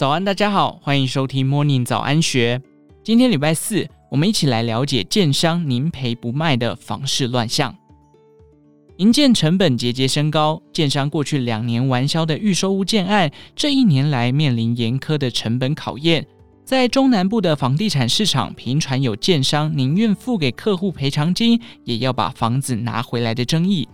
[0.00, 2.62] 早安，大家好，欢迎收听 Morning 早安学。
[3.04, 7.76] 今天礼拜四，我们一起来了解建商宁赔不卖的房市乱象。
[8.96, 16.26] 营建成本节节升高，建商过去两年完销的预售屋建案，这一年来面临严苛的成本考验。
[16.64, 23.86] 在中南部的房地产市场，频传有建商宁愿付给客户赔偿金，也要把房子拿回来的争议。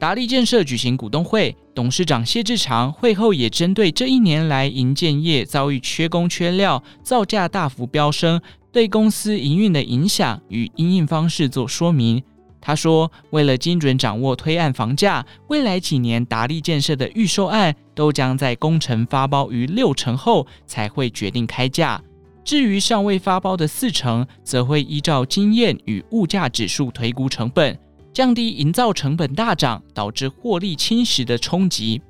[0.00, 8.40] 达利建设举行股东会，董事长谢志长会后也针对这一年来营建业遭遇缺工缺料、造价大幅飙升，
[8.72, 12.22] 对公司营运的影响与因应方式做说明。
[12.62, 22.00] 他说：“为了精准掌握推案房价，未来几年达利建设的预售案都将在工程发包于六成后才会决定开价。
[22.42, 27.78] 至于尚未发包的四成，则会依照经验与物价指数推估成本。”
[28.12, 32.00] 降低营造成本大涨导致获利侵蚀的冲击。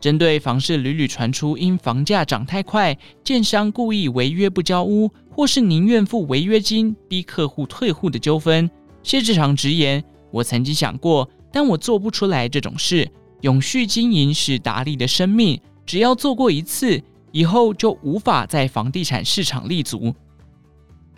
[0.00, 8.70] 针对房市屡屡传出因房价涨太快，建商故意违约不交屋，或是宁愿付违约金逼客户退户的纠纷，
[9.02, 13.10] 谢志长直言：“我曾经想过，但我做不出来这种事。
[13.42, 20.14] 永续经营是达利的生命，只要做过一次，以后就无法在房地产市场立足。”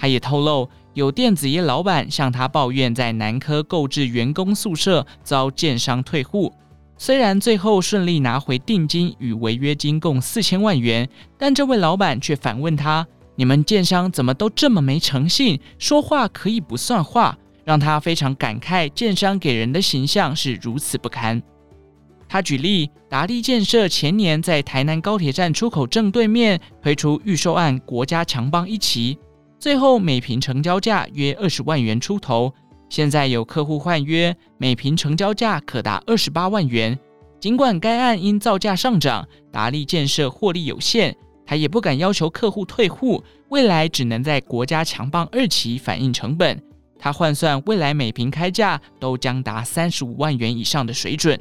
[0.03, 0.69] 他也透露。
[0.95, 6.53] 有电子业老板向他抱怨，在南科购置员工宿舍遭建商退户，
[6.99, 15.61] 虽然最后顺利拿回定金与违约金共四千万元，但这位老板却反问他：“你们建商怎么都这么没诚信？
[15.79, 21.41] 说话可以不算话？”让他非常感慨，建商给人的形象是如此不堪。
[22.29, 29.17] 他举例，达利建设前年在台南高铁站出口正对面推出预售案国家强邦一期。
[29.63, 32.53] 最后每坪成交价约二十万元出头，
[32.89, 36.99] 现在有客户换约，每坪成交价可达二十八万元。
[37.39, 41.15] 尽管该案因造价上涨，达利建设获利有限，
[41.47, 46.61] 他也不敢要求客户退户，未来只能在国家强棒二期反映成本。
[46.99, 51.41] 他换算未来每坪开价都将达三十五万元以上的水准。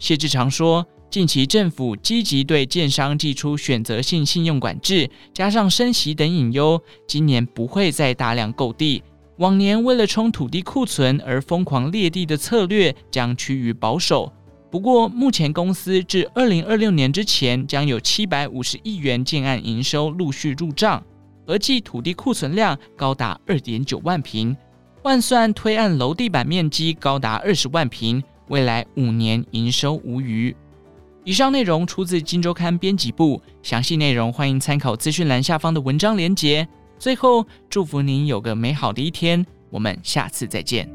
[0.00, 0.84] 谢志长说。
[1.10, 9.02] 近期政府积极对建商祭出选择性信用管制，加上升息等隐忧，今年不会再大量购地。
[9.38, 14.30] 往年为了冲土地库存而疯狂裂地的策略将趋于保守。
[14.70, 21.02] 不过，目前公司至二零二六年之前将有七百五十亿元建案营收陆续入账，
[21.46, 24.54] 合计土地库存量高达二点九万坪，
[25.02, 30.54] 换算推案楼地板面积高达二十万坪，未来五年营收无虞。
[31.28, 36.66] 以上内容出自《金周刊》编辑部，详细内容欢迎参考资讯栏下方的文章连结。
[36.98, 40.88] 最后，祝福您有个美好的一天，我们下次再见。